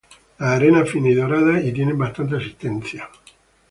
Las 0.39 0.53
arenas 0.57 0.89
finas 0.89 1.09
y 1.09 1.13
doradas 1.13 1.63
y 1.63 1.71
tiene 1.71 1.93
bastante 1.93 2.35
asistencia. 2.37 3.07